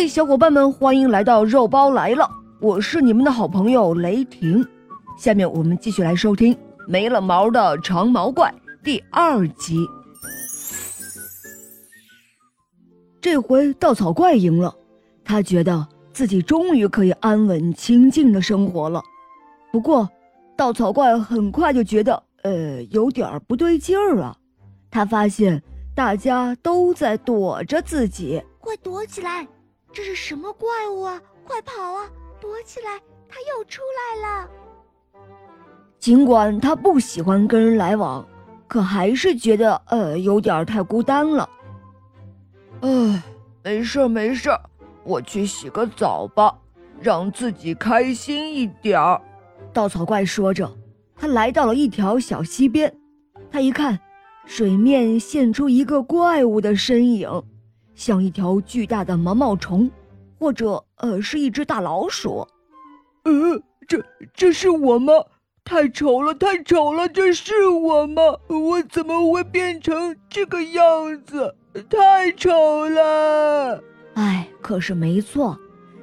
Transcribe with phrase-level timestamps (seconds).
[0.00, 2.26] 嘿，小伙伴们，欢迎来到肉包来了！
[2.58, 4.66] 我是你们的好朋友雷霆。
[5.18, 6.54] 下面我们继续来收听
[6.88, 8.48] 《没了毛的长毛怪》
[8.82, 9.86] 第二集。
[13.20, 14.74] 这回稻草怪赢了，
[15.22, 19.02] 他觉得自己终于可以安稳清静的生活了。
[19.70, 20.08] 不过，
[20.56, 24.34] 稻草怪很快就觉得，呃，有点不对劲儿啊。
[24.90, 25.62] 他发现
[25.94, 29.46] 大家都在躲着自己，快躲起来！
[29.92, 31.20] 这是什么怪物啊？
[31.44, 32.08] 快跑啊！
[32.40, 32.98] 躲起来！
[33.28, 34.50] 他又出来了。
[35.98, 38.26] 尽管他不喜欢跟人来往，
[38.66, 41.48] 可还是觉得呃有点太孤单了。
[42.80, 43.22] 唉，
[43.62, 44.50] 没事没事，
[45.04, 46.56] 我去洗个澡吧，
[47.00, 49.20] 让自己开心一点儿。
[49.72, 50.70] 稻草怪说着，
[51.16, 52.92] 他来到了一条小溪边，
[53.50, 53.98] 他一看，
[54.46, 57.28] 水面现出一个怪物的身影。
[57.94, 59.90] 像一条巨大的毛毛虫，
[60.38, 62.46] 或者呃，是一只大老鼠。
[63.24, 63.32] 呃，
[63.86, 64.02] 这
[64.34, 65.12] 这是我吗？
[65.62, 67.08] 太丑了，太丑了！
[67.08, 68.22] 这是我吗？
[68.48, 71.54] 我怎么会变成这个样子？
[71.88, 73.80] 太丑了！
[74.14, 75.56] 哎，可是没错，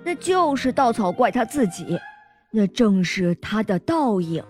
[0.06, 2.00] 那就是稻草怪他自己，
[2.52, 4.42] 那正是他的倒影。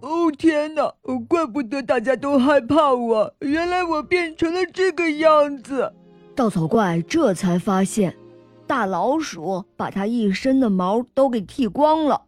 [0.00, 0.94] 哦天哪！
[1.28, 5.92] 怪不得大家都害怕我，原来我变成了这个样子。
[6.34, 8.16] 稻草怪这才发现，
[8.66, 12.22] 大老鼠把它一身的毛都给剃光了。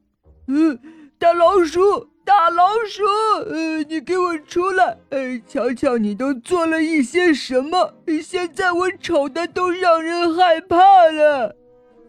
[0.46, 0.78] 嗯，
[1.18, 1.80] 大老鼠，
[2.22, 3.02] 大老鼠，
[3.48, 4.98] 呃，你给我出来！
[5.08, 7.94] 呃，瞧瞧你都做了一些什么？
[8.22, 10.76] 现在我丑的都让人害怕
[11.10, 11.56] 了。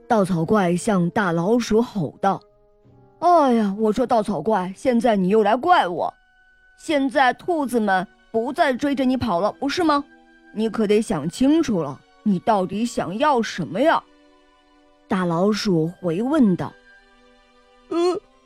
[0.07, 2.41] 稻草怪向大老鼠吼道
[3.19, 6.13] ：“哎呀，我说稻草怪，现在你又来怪我。
[6.77, 10.03] 现在兔子们不再追着你跑了，不是吗？”
[10.57, 14.01] 你可得想清楚了，你到底想要什么呀？
[15.05, 16.71] 大老鼠回问道。
[17.89, 17.97] 呃，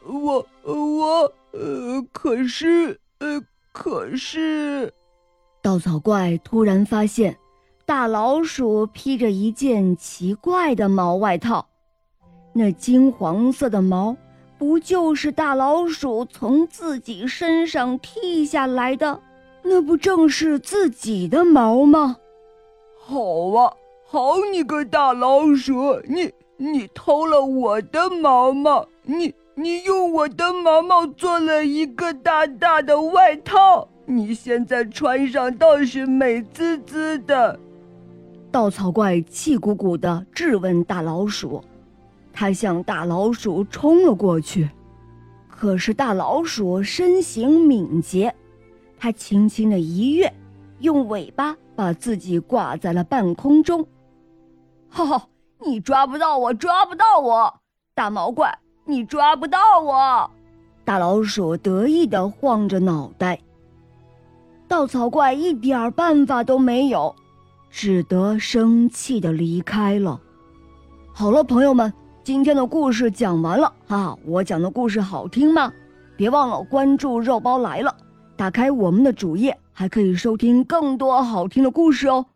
[0.05, 3.39] 我我呃，可是呃，
[3.71, 4.92] 可是，
[5.61, 7.37] 稻草怪突然发现，
[7.86, 11.70] 大老鼠披着一件奇怪的毛外套，
[12.53, 14.17] 那金黄色的毛，
[14.58, 19.21] 不就是大老鼠从自己身上剃下来的？
[19.64, 22.17] 那不正是自己的毛吗？
[22.97, 23.73] 好啊，
[24.05, 37.59] 好你个大老鼠，你你偷了我的毛毛，你你用我的毛毛做了一个大大的外套，你现在穿上倒是美滋滋的。
[38.52, 41.64] 稻草怪气鼓鼓地质问大老鼠，
[42.33, 44.70] 他向大老鼠冲了过去，
[45.47, 48.33] 可是大老鼠身形敏捷。
[48.99, 50.32] 他轻轻的一跃，
[50.80, 53.87] 用尾巴把自己挂在了半空中。
[54.89, 55.27] 哈哈，
[55.65, 57.54] 你抓不到我，抓不到我，
[57.93, 60.30] 大毛怪，你抓不到我！
[60.83, 63.39] 大老鼠得意的晃着脑袋。
[64.67, 67.15] 稻草怪一点办法都没有，
[67.70, 70.20] 只得生气的离开了。
[71.14, 71.93] 好了，朋友们，
[72.23, 74.17] 今天的故事讲完了啊！
[74.26, 75.71] 我讲的故事好听吗？
[76.17, 77.95] 别忘了关注肉包来了。
[78.39, 82.27] 打开我们的主页，还可以收听更多好听的故事哦。